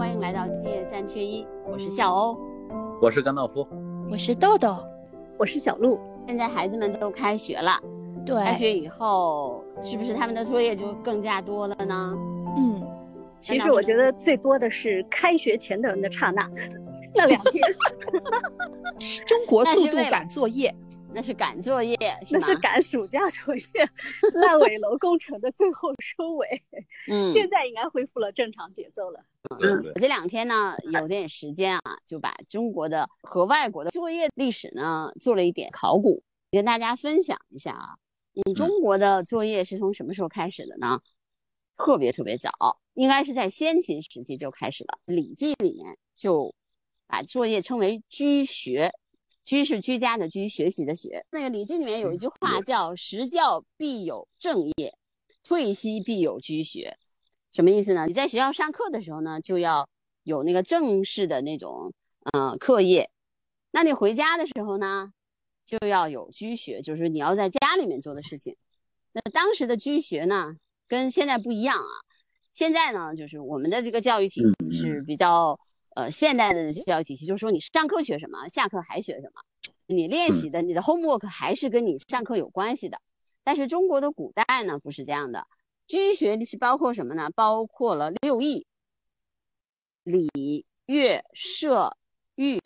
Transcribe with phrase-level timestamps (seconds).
[0.00, 2.34] 欢迎来到今夜三缺一，我是笑欧，
[3.02, 3.68] 我是甘道夫，
[4.10, 4.82] 我是豆豆，
[5.38, 6.00] 我是小鹿。
[6.26, 7.78] 现在孩子们都开学了，
[8.24, 12.14] 对，开学以后是不是他们的作业就更加多了呢？
[12.56, 12.82] 嗯，
[13.38, 16.50] 其实我觉得最多的是开学前的那刹那，
[17.14, 17.62] 那两天，
[19.28, 20.74] 中国速度赶作业。
[21.12, 21.96] 那是赶作业，
[22.30, 23.62] 那是赶暑假作业，
[24.34, 26.46] 烂尾楼工程的最后收尾。
[27.10, 29.20] 嗯，现在应该恢复了正常节奏了。
[29.60, 37.96] 嗯，我这两天呢有点时间啊，就把中国的和外国的作业历史呢做了一点考古，跟大家分享一下啊。
[38.32, 41.00] 你，中国的作业是从什么时候开始的呢？
[41.76, 42.50] 特别特别早，
[42.94, 46.54] 应该是在先秦时期就开始了，《礼记》里面就
[47.08, 48.92] 把作业称为居学。
[49.50, 51.26] 居是居家的居，学习的学。
[51.32, 54.94] 那个《礼记》里面有一句话叫“时教必有正业，
[55.42, 56.96] 退息必有居学”，
[57.50, 58.06] 什么意思呢？
[58.06, 59.88] 你在学校上课的时候呢，就要
[60.22, 61.92] 有那个正式的那种
[62.32, 63.06] 嗯课业；
[63.72, 65.12] 那你回家的时候呢，
[65.66, 68.56] 就要有居学，就是你要在家里面做的事情。
[69.10, 70.54] 那当时的居学呢，
[70.86, 71.90] 跟现在不一样啊。
[72.52, 75.58] 现在呢，就是我们的这个教育体系是比较。
[76.00, 79.42] 呃，现代的教育体系就是说，你上课学什么，下课还学什么，
[79.86, 82.98] 你练习的，你的 homework 还是跟你上课有关系的。
[83.44, 85.46] 但是中国的古代呢，不是这样的。
[85.86, 87.28] 军学是包括什么呢？
[87.34, 88.66] 包括了六艺：
[90.04, 91.94] 礼、乐、射、
[92.36, 92.58] 御、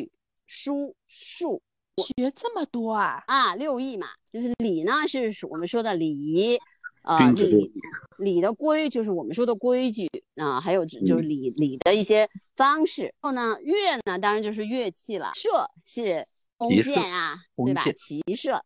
[0.47, 1.61] 书、数。
[1.97, 3.25] 学这么多啊？
[3.27, 6.57] 啊，六艺嘛，就是礼呢，是我们说的礼仪。
[7.05, 7.73] 啊，礼
[8.19, 13.03] 礼的规就是我们说的规矩啊，还有就是礼礼的一些方式。
[13.03, 15.33] 然后呢，乐呢，当然就是乐器了。
[15.35, 15.49] 射
[15.85, 17.85] 是弓箭啊，对吧？
[17.97, 18.63] 骑射。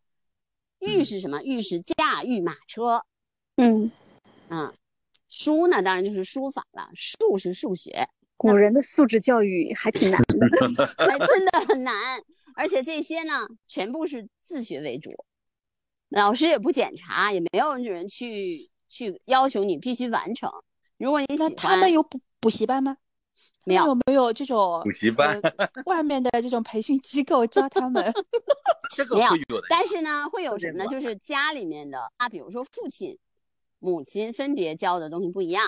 [0.79, 1.41] 御是什么？
[1.43, 3.03] 御是驾驭马车。
[3.57, 3.91] 嗯
[4.49, 4.73] 嗯。
[5.27, 6.89] 书呢，当然就是书法了。
[6.95, 8.07] 数是数学。
[8.37, 11.93] 古人的素质教育还挺难的， 还真的很难。
[12.55, 15.11] 而且这些呢，全部是自学为主。
[16.09, 20.51] 老师也不检查，也没有人去去要求你必须完成。
[20.97, 22.97] 如果你喜欢，他们有补补习班吗？
[23.65, 25.39] 没有，没有这种补习班，
[25.85, 28.03] 外面的这种培训机构教他们。
[28.95, 29.29] 这个没有，
[29.69, 30.87] 但是呢，会有什么呢？
[30.87, 33.19] 就是家里面的啊，比如说父亲、
[33.77, 35.63] 母亲分别教的东西不一样。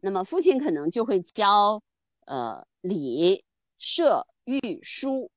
[0.00, 1.80] 那么父亲可能就会教
[2.26, 3.42] 呃礼、
[3.78, 5.30] 射、御、书、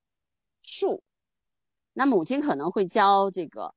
[0.63, 1.01] 数，
[1.93, 3.74] 那母亲可能会教这个。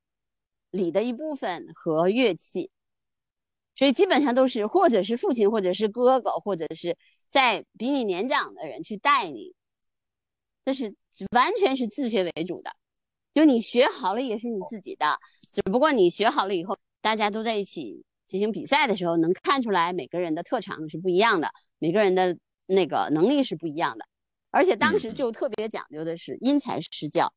[0.71, 2.69] 礼的一部分和乐器，
[3.75, 6.97] 所以基本上都是或者是父亲，或者是哥哥，或者是
[7.29, 9.53] 在比你年长的人去带你，
[10.65, 10.95] 这是
[11.31, 12.75] 完全是自学为主的。
[13.33, 15.19] 就你学好了也是你自己的，
[15.53, 24.05] 只不过你学好了以后，大家都在一起进行比赛的时候，能看出来每个人的特长是不一样的，每个人的那个能力是不一样的，
[24.49, 27.31] 而且当时就特别讲究的是因材施教。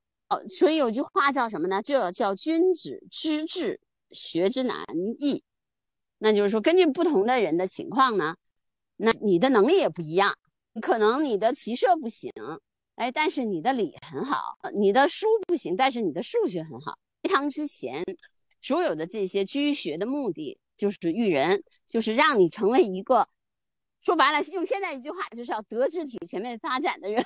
[0.49, 1.83] 所以有句话叫什么呢？
[1.83, 4.85] 就叫君子知治，学之难
[5.19, 5.43] 易。
[6.19, 8.37] 那就是说，根据不同的人的情况呢，
[8.97, 10.37] 那你的能力也不一样。
[10.81, 12.31] 可能你的骑射不行，
[12.95, 16.97] 哎，但是你的礼很好；你的书不行，但是你的数学很好。
[17.23, 18.05] 隋唐之前，
[18.63, 23.29] 所有的这些居学的目的就是育人，就是让你成为一个，
[24.01, 27.23] 说白了，用现在一句话，就是要德智体全面发展的人。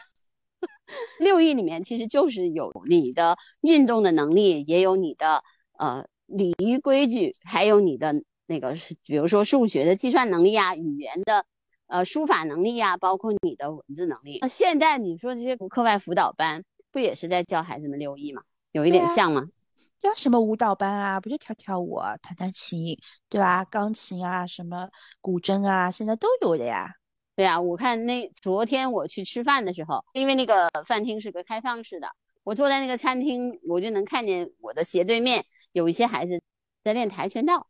[1.21, 5.43] 六艺里面其实就是有你的运动的能力，也有你的
[5.78, 8.15] 呃礼仪规矩，还有你的
[8.47, 11.44] 那个，比如说数学的计算能力啊，语言的
[11.87, 14.38] 呃书法能力啊，包括你的文字能力。
[14.41, 18.43] 那现在你说这些课外辅导班，不也是在教孩子们六艺吗？
[18.72, 19.43] 有一点像吗？
[19.98, 21.19] 教什么舞蹈班啊？
[21.19, 22.98] 不就跳跳舞、弹弹琴，
[23.28, 23.65] 对吧？
[23.65, 24.88] 钢琴啊，什么
[25.21, 26.87] 古筝啊，现在都有的呀。
[27.37, 32.09] 对啊，我看那昨天我去吃饭的时候，因为那个饭厅是个开放式的，
[32.43, 36.43] 我坐在那个餐厅，我就能看见我的斜对面有一些孩子
[36.83, 37.69] 在练跆拳道。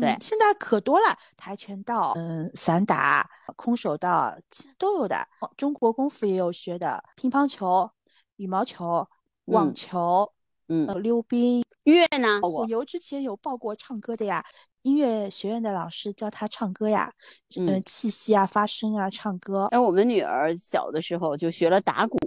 [0.00, 5.24] 对，现在可多了，跆拳道、嗯，散打、空手道，其实都有的。
[5.56, 7.88] 中国功夫也有学的，乒乓球、
[8.34, 9.06] 羽毛球、
[9.44, 10.32] 网球，
[10.66, 11.64] 嗯，溜冰。
[11.84, 12.40] 乐呢？
[12.42, 14.44] 我游之前有报过唱歌的呀。
[14.84, 17.10] 音乐学院的老师教他唱歌呀，
[17.56, 19.64] 嗯，气息啊，发声啊，唱歌。
[19.70, 22.18] 哎，我们女儿小的时候就学了打鼓，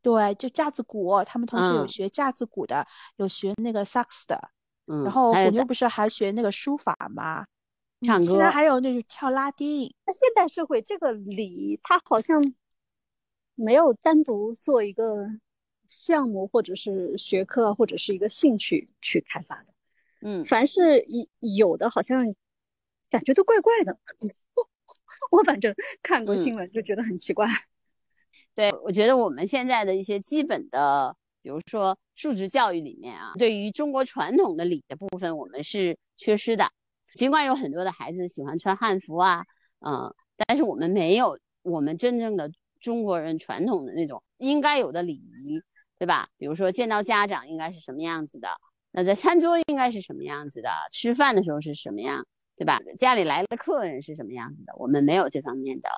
[0.00, 1.20] 对，就架子鼓。
[1.24, 2.86] 他们同学有学架子鼓的，
[3.16, 4.40] 有学那个萨克斯的。
[4.86, 7.44] 嗯，然后虎妞不是还学那个书法吗？
[8.06, 8.24] 唱歌。
[8.24, 9.92] 现在还有那种跳拉丁。
[10.06, 12.54] 那现代社会这个礼，它好像
[13.56, 15.26] 没有单独做一个
[15.88, 19.73] 项目，或者是学科，或者是一个兴趣去开发的。
[20.24, 21.00] 嗯，凡是
[21.40, 22.24] 有有的，好像
[23.10, 23.96] 感觉都怪怪的。
[25.30, 25.72] 我反正
[26.02, 27.46] 看过新闻就觉得很奇怪。
[28.54, 36.68] 对，我觉得我们现在的一些基本的，比如说素质教育里面啊，对于中国传统的礼的部分，我们是缺失的。
[37.14, 39.44] 尽管有很多的孩子喜欢穿汉服啊，
[39.86, 42.50] 嗯，但是我们没有我们真正的
[42.80, 45.60] 中国人传统的那种应该有的礼仪，
[45.98, 46.28] 对吧？
[46.38, 48.48] 比如说见到家长应该是什么样子的，
[48.96, 52.24] 那在餐桌应该是什么样子的，吃饭的时候是什么样，
[52.54, 52.78] 对吧？
[52.96, 55.88] 家里来的客人是什么样子的，我们没有这方面的。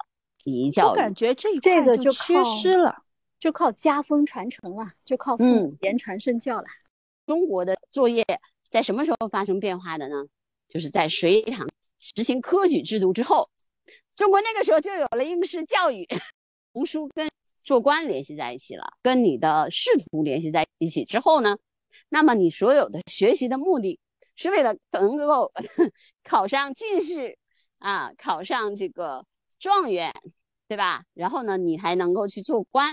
[0.44, 3.02] 礼仪教育，我感觉这一这个就缺失了，
[3.38, 6.64] 就靠家风传承了，就靠父母言传身教了。
[7.26, 8.25] 中国的作业
[8.69, 10.25] 在什么时候发生变化的呢？
[10.69, 11.69] 就是在隋唐
[11.99, 13.50] 实行科举制度之后，
[14.14, 16.08] 中国那个时候就有了应试教育，
[16.72, 17.28] 读书跟
[17.62, 21.58] 做官联系在一起了，跟你的仕途联系在一起之后呢，
[22.08, 23.98] 那么你所有的学习的目的
[24.34, 25.52] 是为了能够
[26.24, 27.38] 考上进士
[27.78, 29.24] 啊，考上这个。
[29.58, 30.12] 状元，
[30.68, 31.04] 对吧？
[31.14, 32.92] 然后呢，你还能够去做官，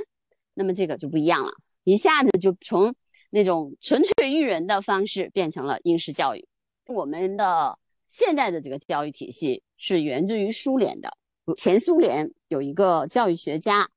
[0.53, 1.51] 那么这个就不一样了，
[1.83, 2.95] 一下子就从
[3.31, 6.47] 那种纯粹育人的方式变成了应试教育。
[6.87, 7.77] 我们的
[8.07, 11.11] 现在的这个教育体系是源自于苏联的，
[11.57, 13.89] 前苏联有一个教育学家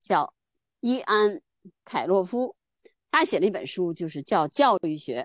[0.00, 0.32] 叫
[0.78, 1.30] 伊安·
[1.84, 2.54] 凯洛夫，
[3.16, 5.22] 他写了一本书，就是叫《教育学》，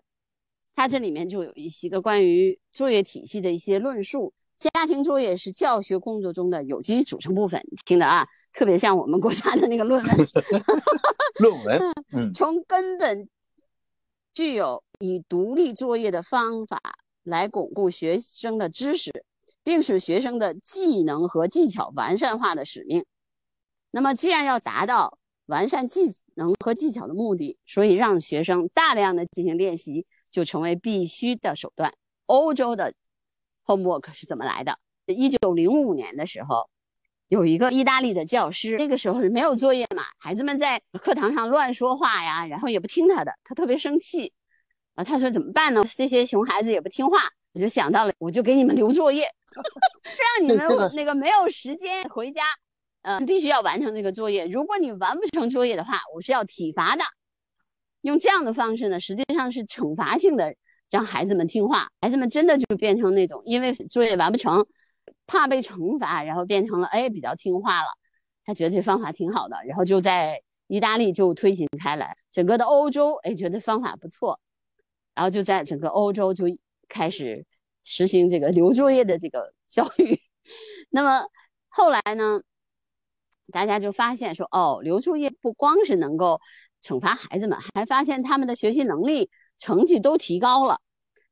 [0.75, 4.31] 他这里面就有一些个关于作业体系的一些论述。
[4.59, 10.17] 家庭作业是教学工作中的有机组成部分，听的啊，特别像我们国家的那个论文。
[11.41, 11.81] 论文，
[12.13, 13.27] 嗯，从根本
[14.35, 16.79] 具有以独立作业的方法
[17.23, 19.11] 来巩固学生的知识，
[19.63, 23.03] 并使学生的技能和技巧完善化的使命。
[23.89, 25.17] 那么，既然要达到
[25.49, 26.03] 完善技
[26.35, 31.93] 能和技巧的目的，所以让学生大量的进行练习就成为必须的手段。
[32.25, 32.93] 欧洲的。
[33.65, 34.79] Homework 是怎么来的？
[35.05, 36.67] 一九零五年的时候，
[37.27, 44.33] 有一个意大利的教师，那个时候是没有作业嘛，孩子们在课堂上乱说话呀，然后也不听他的，他特别生气
[44.95, 45.03] 啊。
[45.03, 45.87] 他说怎么办呢？
[45.93, 47.19] 这些熊孩子也不听话，
[47.53, 49.27] 我就想到了，我就给你们留作业，
[50.41, 52.41] 让你们那个没有时间回家，
[53.09, 54.45] 嗯，必须要完成这个作业。
[54.45, 57.01] 如果你完不成作业的话，我是要体罚的。
[58.01, 60.53] 用这样的方式呢，实际上是惩罚性的。
[60.91, 64.65] 让孩子们听话，孩子们真的就变成那种，因为作业完不成，
[65.27, 67.87] 怕被惩罚，然后变成了哎比较听话了。
[68.43, 74.39] 他觉得这方法挺好的，然后就在意大利就推行开来，整个的欧洲哎觉得方法不错，
[75.13, 76.45] 然后就在整个欧洲就
[76.87, 77.45] 开始
[77.83, 80.19] 实行这个留作业的这个教育。
[80.89, 81.27] 那么
[81.67, 82.41] 后来呢，
[83.51, 86.39] 大家就发现说，哦，留作业不光是能够
[86.83, 89.29] 惩罚孩子们，还发现他们的学习能力。
[89.61, 90.79] 成绩都提高了，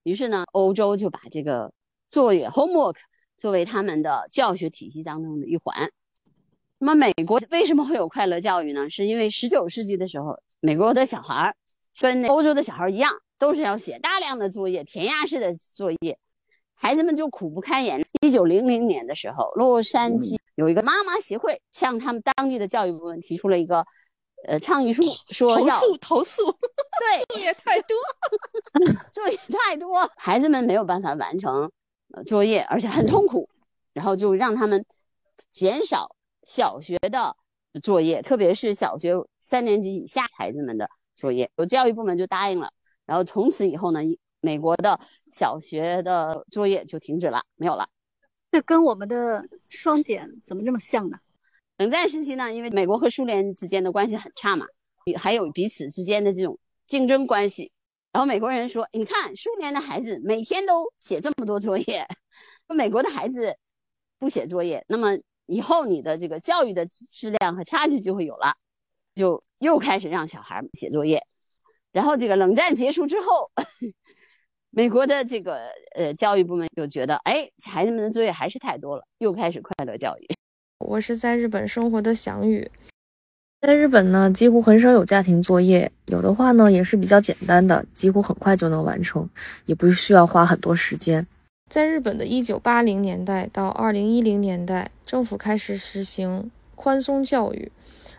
[0.03, 1.71] 于是呢，欧洲就把这个
[2.09, 2.97] 作业 homework
[3.37, 5.89] 作为他们的教学体系当中的一环。
[6.77, 8.89] 那么，美国为什么会有快乐教育呢？
[8.89, 11.55] 是因为十九世纪的时候，美国的小孩儿
[12.01, 13.09] 跟欧洲的小孩一样，
[13.39, 16.19] 都是要写大量的作业，填鸭式的作业，
[16.75, 18.05] 孩子们就苦不堪言。
[18.21, 23.85] 一九零零年的时候，洛杉矶有一个妈妈协会向他们当地的教育部门提出了一个。
[24.45, 27.97] 呃，倡议书说要投诉投诉，对， 作业太多，
[29.11, 31.69] 作业太多，孩子们没有办法完成
[32.23, 33.49] 作业，而且很痛苦，
[33.93, 34.85] 然后就让他们
[35.51, 37.35] 减少小学的
[37.81, 41.49] 作业，特别是小学三年级以下孩子们的作业。
[41.55, 42.71] 有教育部门就答应了，
[43.07, 43.99] 然后从此以后呢，
[44.39, 44.99] 美国的
[45.33, 47.89] 小学的作业就停止了，没有了。
[48.51, 51.17] 这跟我们的双减怎么这么像呢？
[51.77, 54.65] 冷战时期呢，因为美国和苏联之间的关系很差嘛，
[55.17, 57.71] 还有彼此之间的这种竞争关系。
[58.11, 62.07] 然后美国人说：“你看，苏联的孩子每天都写这么多作业，
[62.75, 63.55] 美国的孩子
[64.17, 68.53] 不写作业，那么以后你的这个教育的质量和差距就会有了。”
[69.13, 71.19] 就又开始让小孩写作业。
[71.91, 73.51] 然后这个冷战结束之后，
[74.71, 75.59] 美国的这个
[75.95, 80.27] 呃教育部门就觉得，哎，孩子们的作业还是太多了，又开始快乐教育。
[80.85, 82.69] 我是在日本生活的翔宇，
[83.61, 89.27] 在日本呢，几乎很少有家庭作业，有的话呢，也是比较简单的，几乎很快就能完成，
[89.65, 91.25] 也不需要花很多时间。
[91.69, 97.71] 在日本的一九八零年代到二零一零年代，政府开始实行宽松教育。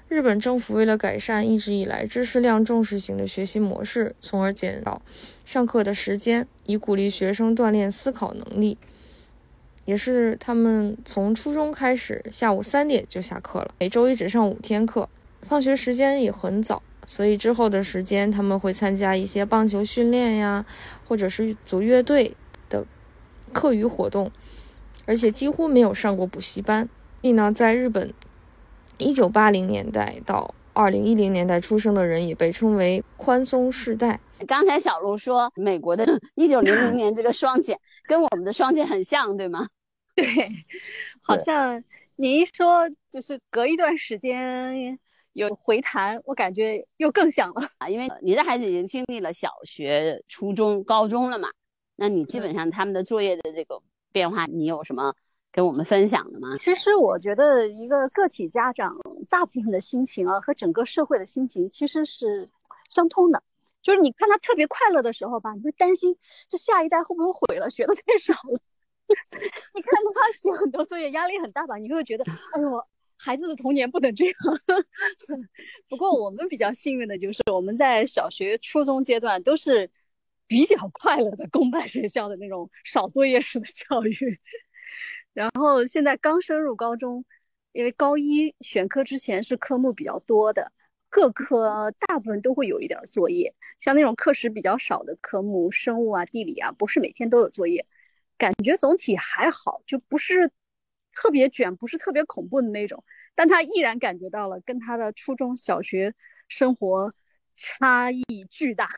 [0.09, 5.03] 日本政府为了改善一直以来知识量重视型的学习模式，从而减少
[5.45, 8.79] 上课的时间，以鼓励学生锻炼思考能力。
[9.85, 15.11] 也是他们从初中开始，下午三点就下课了，每周一只上五天课，
[15.43, 20.65] 放学时间也很早，所以之后的时间他们会参加一些棒球训练呀，
[21.07, 22.35] 或者是组乐队
[22.71, 22.87] 的
[23.53, 24.31] 课余活动，
[25.05, 26.89] 而且几乎没有上过补习班。
[27.21, 28.15] 所以呢，在日本，
[28.99, 34.21] 一九八零年代到二零一零年代出生的人也被称为宽松世代。
[34.47, 39.67] 刚才小鹿说，美国的 一九零零年这个双减跟我们的双减很像，对吗？
[40.15, 40.27] 对，
[41.23, 41.83] 好像
[42.17, 44.99] 你一说，就是隔一段时间
[45.33, 47.89] 有回弹，我感觉又更像了 啊。
[47.89, 51.49] 因为你的孩子已经经历了小学、初中、高中了嘛，
[51.97, 53.81] 那你基本上他们的作业的这个
[54.13, 55.15] 变化，你有什么
[55.51, 56.57] 跟我们分享的吗？
[56.59, 58.93] 其实我觉得一个个体家长
[59.31, 62.49] 大部分的心情啊，和整个社会的心情其实是
[62.89, 63.43] 相通的。
[63.83, 66.15] 就是你看他特别快乐的时候吧，你会担心
[66.49, 68.61] 这下一代会不会毁了，学的太少了。
[69.75, 71.77] 你看他写很多作业，压力很大吧？
[71.77, 72.81] 你会觉得，哎呦，
[73.17, 74.35] 孩子的童年不能这样。
[75.89, 79.91] 不过我们比较幸运的就是，我们在小学、初中阶段都是
[80.47, 84.39] 比较快乐的公办学校的那种少作业式的教育。
[85.39, 87.25] 然后现在刚升入高中，
[87.71, 90.73] 因为高一选科之前是科目比较多的。
[91.09, 97.87] 各科大部分都会有一点作业，像那种课时比较少的科目，生物啊、地理啊，不是每天都有作业。
[98.37, 100.51] 感觉总体还好，就不是
[101.13, 103.05] 特别卷，不是特别恐怖的那种。
[103.37, 106.13] 但他依然感觉到了跟他的初中小学
[106.49, 107.09] 生活
[107.55, 108.89] 差异巨大。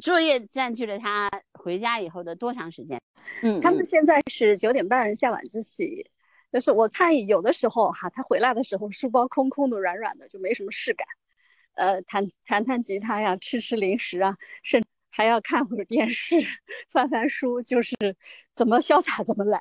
[0.00, 3.00] 作业占据了他回家以后的多长时间？
[3.42, 6.10] 嗯，他们现在是九点半下晚自习，
[6.52, 11.06] 就是我看有的时候哈，他回来的时候书包空空的、软软的，就没什么事干。
[11.74, 16.36] 呃，弹弹弹吉他呀，吃吃零食啊，甚还要看会儿电视，
[16.90, 17.94] 翻翻书，就是
[18.52, 19.60] 怎么潇洒怎么来。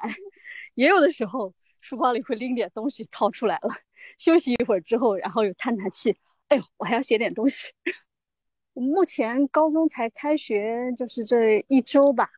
[0.75, 3.69] 也有的时候，书包里会拎点东西掏出来了，
[4.17, 7.67] 休息一会儿之后，然后又叹叹气，哎呦，我还要写点东西。
[8.79, 12.29] 目前高中才开学，就是这一周吧，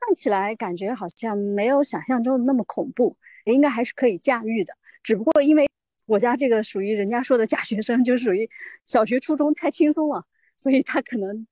[0.00, 4.74] 看起来感觉好像没有想象中的那么恐怖，应该还是可以驾驭的。
[5.02, 5.68] 只不过因为
[6.06, 8.48] 我家这个属于人家说的假学生，就属于
[8.86, 10.24] 小学、初中太轻松了，
[10.56, 11.46] 所以他可能，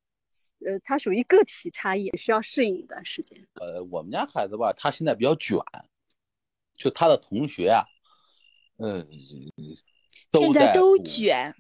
[0.67, 3.39] 呃，他属于个体差异，需要适应一段时间。
[3.55, 5.59] 呃，我们家孩子吧，他现在比较卷，
[6.75, 7.85] 就他的同学啊，
[8.79, 9.07] 嗯，
[10.33, 11.55] 现在都卷，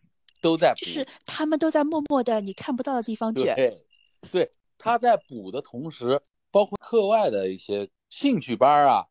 [0.45, 3.55] 都在，就是他们都在默默的你看不到的地方卷。
[3.57, 3.87] 对，
[4.31, 6.21] 对，他在补的同时，
[6.51, 9.07] 包括课外的一些兴趣班啊，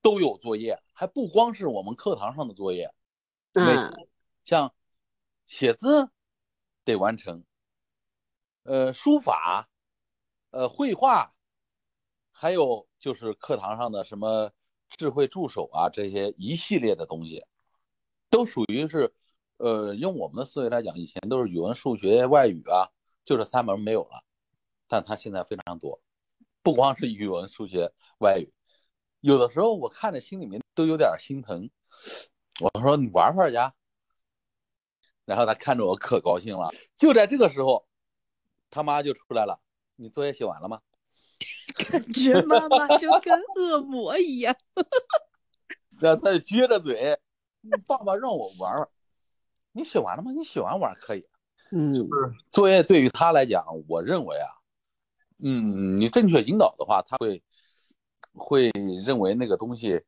[0.00, 2.94] 都有作业，还不光是我们课堂上的作业。
[3.54, 3.92] 嗯，
[4.44, 4.72] 像
[5.46, 6.08] 写字
[6.84, 7.42] 得完成，
[8.62, 9.68] 呃，书法，
[10.50, 11.34] 呃，绘画，
[12.30, 14.52] 还有就是课堂上的什么
[14.90, 17.44] 智慧助手啊，这些一系列的东西，
[18.30, 19.12] 都属于是，
[19.58, 22.88] 呃，用我们的思维来讲，以前都是语文、数学、外语啊，
[23.24, 24.22] 就这三门没有了，
[24.88, 26.00] 但他现在非常多，
[26.62, 28.52] 不光是语文、数学、外语，
[29.20, 31.68] 有的时候我看着心里面都有点心疼。
[32.60, 33.56] 我说你玩会儿去，
[35.24, 36.70] 然后他看着我可高兴了。
[36.96, 37.86] 就在这个时候，
[38.70, 39.60] 他妈就出来了
[39.96, 40.80] ：“你作业写完了吗？”
[41.90, 44.54] 感觉妈妈就跟恶魔一样。
[46.00, 47.18] 然后他就撅着嘴
[47.86, 48.88] ：“爸爸让我玩玩，
[49.78, 50.32] 你写完了吗？
[50.32, 51.24] 你写完玩可以。”
[51.72, 54.48] 嗯，就是作业对于他来讲，我认为啊，
[55.38, 57.42] 嗯，你正确引导的话，他会
[58.32, 58.70] 会
[59.06, 60.02] 认为那个东西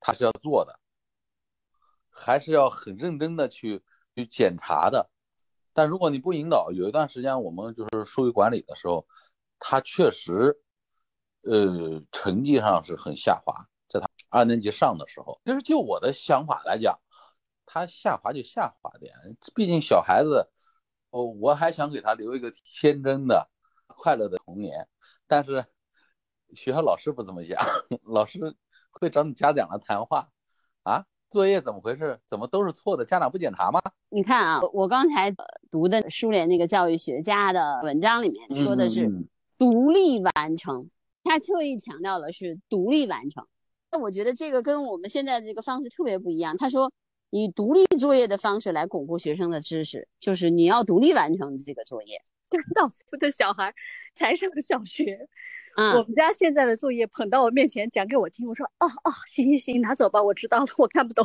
[0.00, 0.80] 他是要做的。
[2.12, 3.82] 还是要很认真的去
[4.16, 5.08] 去检查的，
[5.72, 9.06] 但如果你不引导，有一段时间我们就是疏于管理的时候，
[9.60, 10.60] 他确实，
[11.42, 13.54] 呃，成绩上是很下滑。
[13.88, 16.98] 在他二年级上的时候，其实就我的想法来讲，
[17.72, 19.14] 他下滑就下滑点，
[19.54, 20.44] 毕竟小孩子，
[21.10, 23.48] 哦，我还想给他留一个天真的、
[23.86, 24.88] 快乐的童年。
[25.28, 25.64] 但是
[26.52, 27.56] 学校老师不这么想，
[28.12, 28.56] 老师
[28.90, 30.28] 会找你家长来谈话，
[30.82, 31.04] 啊。
[31.30, 32.18] 作业怎么回事？
[32.26, 33.04] 怎么都是错的？
[33.04, 33.80] 家长不检查吗？
[34.08, 35.32] 你看啊，我刚才
[35.70, 39.08] 读的苏联那个教育学家的文章里面说的是
[39.56, 40.90] 独立完成，
[41.22, 43.46] 他特意强调的是独立完成。
[43.92, 46.56] 那我觉得这个跟我们现在这个方式特别不一样。
[46.58, 46.90] 他说
[47.30, 52.20] 以独立作业的方式来巩固学生的知识，就是你要独立完成这个作业。
[52.50, 53.72] 甘道夫的小孩
[54.12, 55.28] 才上小学，
[55.96, 61.24] 我们家现在的作业捧到我面前讲给我听，我说哦哦，行行行，拿走吧，我知道了，我看不懂。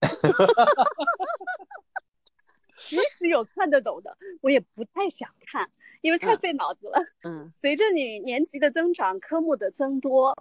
[2.86, 6.98] 即使有看得懂的，我也不太想看，因为太费脑子了。
[7.24, 10.34] 嗯，随着你年级的增长，科目的增多，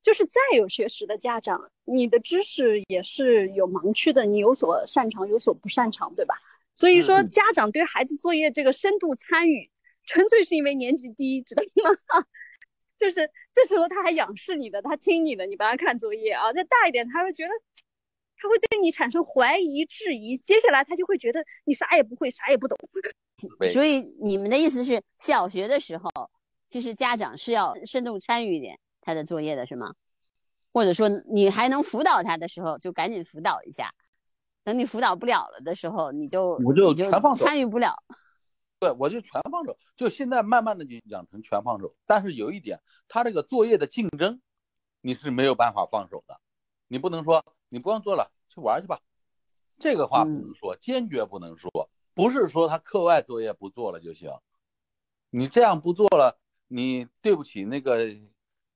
[0.00, 6.34] 就是再有学识的家长，你的知识也是有盲区的，你有所擅长，有所不擅长，对吧？
[6.74, 9.70] 所以说，家长对孩子作业这个深度参与，
[10.04, 11.90] 纯粹是因为年级低，知道吗？
[12.96, 16.52] 就是这时候他还仰视你的，他听你的，你帮他看作业啊。
[16.52, 17.50] 再大一点，他会觉得
[18.36, 22.78] 他会对你产生怀疑、质疑，接下来他就会觉得你啥也不会，啥也不懂。
[23.72, 26.10] 所以你们的意思是，小学的时候，
[26.68, 28.78] 其实家长是要深度参与一点
[29.10, 29.92] 他的作业的，是吗？
[30.72, 33.86] 或者说你还能辅导他的时候，就赶紧辅导一下；
[34.62, 37.92] 等你辅导不了了的时候，你就我就全放手参与不了。
[38.78, 41.92] 对，我就全放手，就现在慢慢的就养成全放手。
[42.06, 44.40] 但是有一点，他这个作业的竞争，
[45.00, 46.40] 你是没有办法放手的，
[46.86, 49.00] 你不能说你不用做了，去玩去吧，
[49.80, 51.68] 这个话不能说，坚决不能说。
[52.14, 54.30] 不是说他课外作业不做了就行，
[55.30, 56.38] 你这样不做了，
[56.68, 58.06] 你对不起那个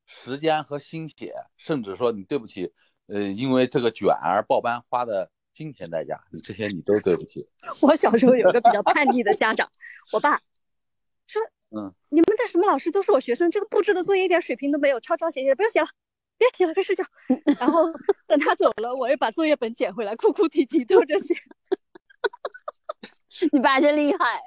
[0.06, 2.72] 时间和心血，甚至说你对不起，
[3.06, 7.48] 呃，因为这个卷而报班花的金钱代价，你这些你都对不起。
[7.80, 9.68] 我小时候有个比较叛逆的家长，
[10.12, 10.38] 我爸
[11.26, 11.40] 说
[11.76, 15.86] ：“嗯，你们的什么老师都是我学生，这个布置的作业一点水平都没有，抄抄写写，不用写了，
[16.36, 17.04] 别写了，快睡觉。
[17.58, 17.84] ”然后
[18.26, 21.34] 等他走了，我又把作业本捡回来，哭哭啼啼偷着写。
[23.52, 24.40] 你爸真厉害。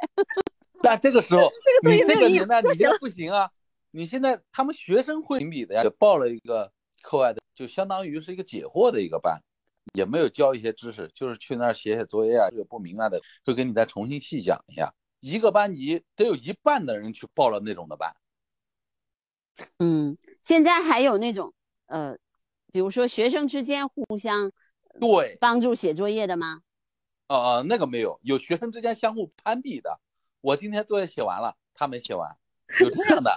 [0.81, 3.49] 但这个时候，这个作业你这个没有意义年代你这不行啊！
[3.97, 9.41] 你现在他们学生会评比的呀，也报了一个课外的，就相当于是一个解惑的一个班，
[9.95, 14.93] 也没有教一些知识，就是去那儿写写作业啊，这个不明白的会给你再重新细讲一下。
[15.19, 18.15] 一个班级得有一半的人去报了那种的班，
[19.79, 21.51] 嗯，现在还有那种
[21.87, 22.15] 呃，
[22.71, 24.51] 比如说学生之间互相
[24.99, 26.61] 对，帮助写作业的吗？
[27.29, 29.99] 呃，那个没有，有学生之间相互攀比的。
[30.41, 32.37] 我今天作业写完了，他没写完，
[32.79, 33.33] 有这样的。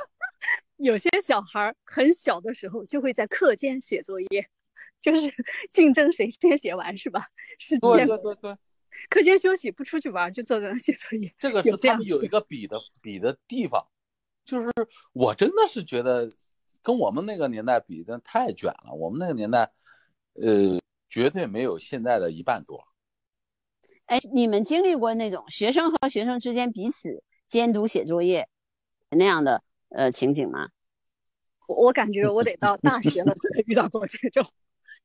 [0.81, 4.49] 有些小孩很小的时候就会在课间写作业，
[5.01, 5.33] 就是
[5.71, 7.21] 竞争谁先写完，是吧？
[7.59, 8.57] 是这样对对对，
[9.09, 11.33] 课间休息不出去玩，就坐在那写作业。
[11.39, 13.87] 这个是他们有一个比的比的地方，
[14.45, 14.71] 就是
[15.13, 16.33] 我真的是觉得
[16.83, 18.93] 跟我们那个年代比，真的太卷了。
[18.95, 19.71] 我们那个年代，
[20.35, 22.83] 呃，绝对没有现在的一半多。
[24.07, 28.49] 哎，你们经历过那种学生和学生之间彼此监督写作业
[29.11, 30.69] 那样的呃情景吗？
[31.67, 34.45] 我我感觉我得到大学了才 遇到过这种，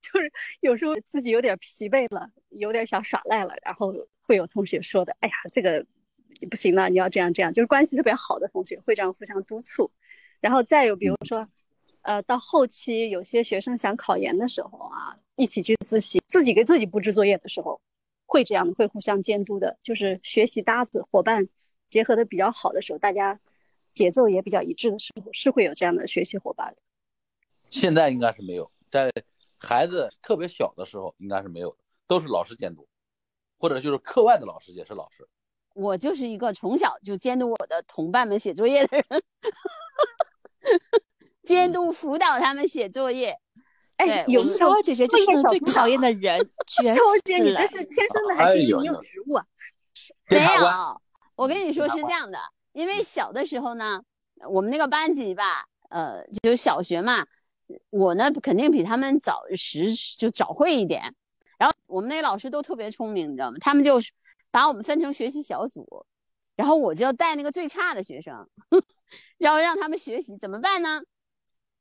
[0.01, 5.85] 就是有时候自己有点疲惫了，有点想耍赖了，然后会有同学说的：“哎呀，这个
[6.49, 9.91] 不行了，你要这样这样。”就是关系特别好的同学会这样互相督促。
[10.41, 11.47] 然后再有比如说，
[12.01, 17.79] 呃，到后期有些学生想考研的时候啊，一起去自习，自己给自己布置作业的时候，
[18.25, 21.47] 会这样的，会互相监督的，就是学习搭子伙伴
[21.87, 23.39] 结合的比较好的时候，大家
[23.95, 26.77] 节奏也比较一致的时候，是会有这样的学习伙伴的。
[27.71, 29.11] 现在应该是没有，在
[29.57, 32.87] 孩子特别小的时候应该是没有的，都是老师监督，
[33.57, 35.27] 或者就是课外的老师也是老师。
[35.73, 39.23] 我就是一个从小就监督我的同伴们写作业的人，
[41.41, 43.37] 监督辅导他们写作业。
[43.97, 47.77] 哎，有有小姐姐就是最讨厌的人， 卷超姐，死了你这。
[47.77, 49.45] 是天生的还是因为你有植物啊？
[50.29, 51.01] 没有，
[51.35, 52.37] 我跟你说是这样的，
[52.75, 54.03] 因为小的时候呢，
[54.49, 57.25] 我们那个班级吧，呃，就是小学嘛，
[57.89, 61.15] 我呢肯定比他们早十就早会一点。
[61.57, 63.57] 然后我们那老师都特别聪明，你知道吗？
[63.61, 64.11] 他们就是
[64.51, 66.05] 把我们分成学习小组，
[66.57, 68.45] 然后我就要带那个最差的学生，
[69.39, 71.01] 然后让他们学习，怎么办呢？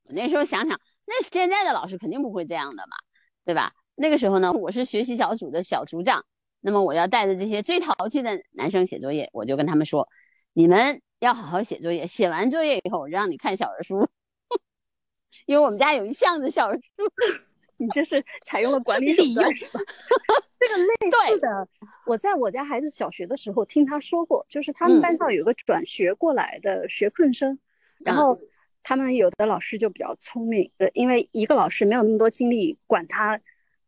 [0.04, 2.96] 我那时候想想，那现在的老师肯定不会这样的嘛，
[3.44, 3.72] 对吧？
[3.96, 6.24] 那个时候呢，我是学习小组的小组长。
[6.60, 10.08] 那么我要带着这些最淘气的男生写作业，我就跟他们说
[10.54, 14.08] ：“你们要好好写作业，写完作业以后，我让你看小人书，
[15.46, 17.02] 因为我们家有一箱子小人书。
[17.76, 19.80] 你这是采用了管理手段是吧？
[20.60, 21.68] 这个类似的，
[22.06, 27.58] 我在我家孩子小学的时候听他说过，就是他们嗯班上有个转学过来的学困生，
[28.04, 28.38] 然后
[28.84, 33.36] 他们有的老师就比较聪明，呃，因为一个老师没有那么多精力管他，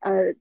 [0.01, 0.35] 呃，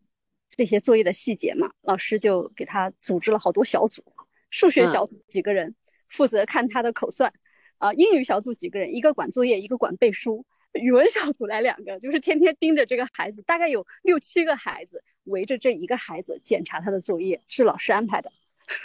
[0.49, 4.03] 这些作业的细节嘛，老师就给他组织了好多小组，
[4.49, 5.75] 数学嗯小组几个人
[6.09, 7.31] 负责看他的口算，
[7.77, 10.45] 啊、英语小组几个人，一个管作业，一个管背书。
[10.73, 18.29] 语文小组来两个，就是天天盯着这个孩子，大概有六七个孩子围着这一个孩子检查他的作业，是老师安排的。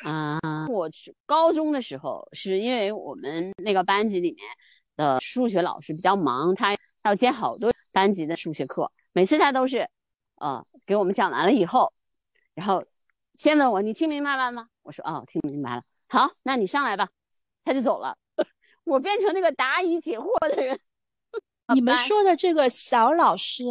[0.04, 0.88] 啊，我
[1.26, 4.46] 高中的时候，是因为我们那个班级里面
[4.96, 9.88] 的数学老师比较忙，他要接好多班级的数学课，每次他都是，
[10.36, 11.92] 呃，给我们讲完了以后，
[12.54, 12.84] 然后
[13.34, 14.68] 先问我你听明白了吗？
[14.82, 15.82] 我说哦，听明白了。
[16.10, 17.08] 好，那你上来吧，
[17.64, 18.18] 他就走了，
[18.82, 20.78] 我变成那个答疑解惑的人。
[21.72, 23.62] 你们说的这个小老师，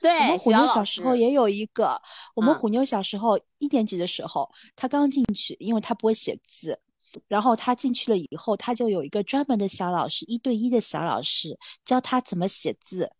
[0.00, 2.00] 对，我们虎妞小时候也有一个。
[2.36, 6.78] 我们嗯虎妞小时候一年级的时候，她刚进去，因为她不会写字，
[7.26, 13.10] 然后她进去了以后，她就有一个专门的小老师，一对一的小老师教她怎么写字。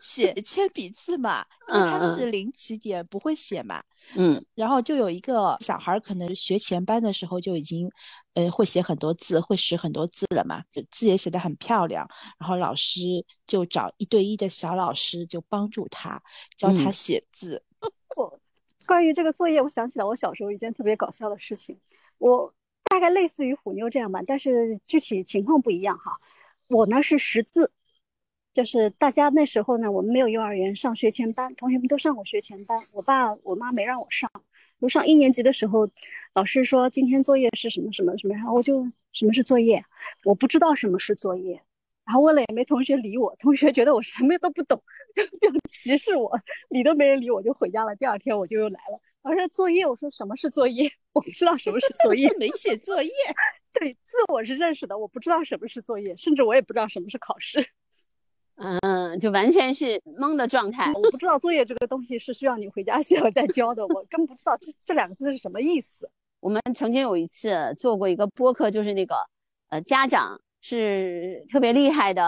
[0.00, 3.82] 写铅笔字嘛，因为他是零起点，不会写嘛。
[4.16, 7.90] 嗯，然后就有一个小孩，可能学前班的时候就已经，
[8.34, 12.08] 呃，会写很多字，会识很多字了嘛，字也写得很漂亮。
[12.38, 13.00] 然后老师
[13.46, 16.22] 就找一对一的小老师，就帮助他
[16.56, 17.62] 教他写字。
[18.16, 18.40] 我
[18.86, 21.78] 关于这个作业，我想起来我小时候一件特别搞笑的事情，
[22.18, 26.12] 我大概类似于虎妞这样吧，但是具体情况不一样哈。
[26.68, 27.72] 我呢是识字。
[28.54, 32.76] 就是大家那时候呢，我们没有幼儿园上学前班，同学们都上过学前班。
[32.92, 34.30] 我爸我妈没让我上。
[34.80, 35.88] 我上一年级的时候，
[36.34, 39.84] 老师说今天作业是什么什么什么，然后我就什么是作业，
[40.24, 41.60] 我不知道什么是作业。
[42.04, 44.82] 然后问了也没同学理我，同学觉得我什么都不懂，
[45.14, 46.32] 就歧视我，
[46.70, 47.94] 理都没人理我，就回家了。
[47.96, 50.90] 第二天我就又来了，老师作业，我说什么是作业？
[51.12, 53.10] 我不知道什么是作业，没写作业。
[53.74, 57.64] 对字我是认识的，我不知道什么是作业，甚至我也不知道什么是考试。
[58.58, 60.92] 嗯，就完全是懵的状态。
[60.92, 66.10] 我不知道作业这个东西是需要你回家 写了再交的，我根本不知道这这两个字是什么意思。
[66.40, 69.16] 我们曾经有一次做过一个播客，就是那个
[69.68, 72.24] 呃家长是特别厉害的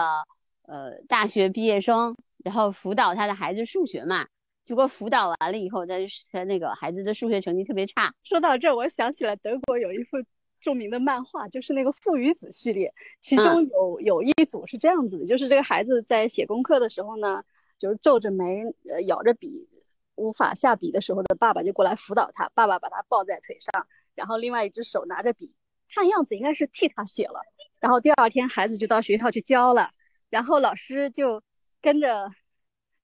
[0.63, 4.25] 呃大学毕业生，然后辅导他的孩子数学嘛，
[4.63, 5.95] 结果辅导完了以后，他
[6.31, 8.13] 他那个孩子的数学成绩特别差。
[8.23, 10.17] 说到这，我想起来德国有一幅。
[10.61, 17.43] 著名的漫画就是那个《父与子》系列，其中有有一组是这样子的，就是这个孩子在写功课的时候呢，
[17.79, 19.67] 就是皱着眉，呃，咬着笔，
[20.15, 25.51] 无法下笔的时候的爸爸就过来辅导他，爸爸把他抱在腿上，然后另外一只手拿着笔，
[25.93, 27.41] 看样子应该是替他写了。
[27.79, 29.89] 然后第二天孩子就到学校去交了，
[30.29, 31.41] 然后老师就
[31.81, 32.29] 跟着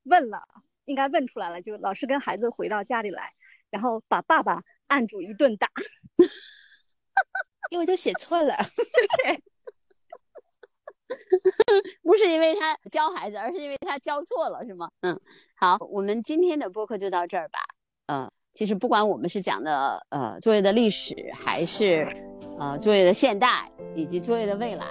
[0.04, 0.43] 问了，
[0.86, 3.34] 应该问出来了，就老师跟孩子回到家里来，
[3.72, 5.67] 然后把爸爸按住一顿打。
[7.70, 8.54] 因为都写错了，
[12.04, 14.90] 不是因为他教孩子，而是因为他教错了，是吗？
[15.02, 15.20] 嗯，
[15.56, 17.60] 好，我们今天的播客就到这儿吧。
[18.08, 22.08] 嗯，其实不管我们是讲的呃作业的历史，还是
[22.60, 24.86] 呃作业的现代，以及作业的未来，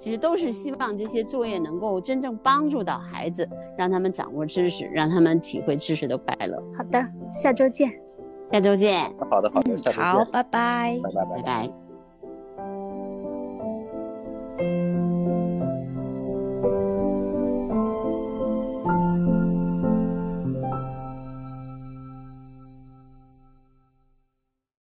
[0.00, 6.56] 其实都是希望这些作业能够真正帮助到孩子，让他们掌握知识，让他们体会知识的快乐。
[6.76, 7.00] 好的，
[7.32, 7.88] 下周见，
[8.52, 9.04] 下周见。
[9.30, 10.04] 好的，好的，下周见。
[10.04, 11.85] 好，拜拜，拜拜，拜拜。